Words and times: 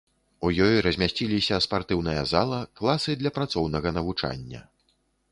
У 0.47 0.49
ёй 0.67 0.77
размясціліся 0.85 1.59
спартыўная 1.65 2.23
зала, 2.31 2.59
класы 2.79 3.11
для 3.19 3.33
працоўнага 3.35 3.93
навучання. 3.99 4.63